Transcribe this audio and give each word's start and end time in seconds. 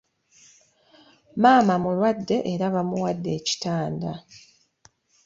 Maama 1.41 1.75
mulwadde 1.83 2.37
era 2.53 2.65
baamuwadde 2.73 3.29
ekitanda. 3.39 4.11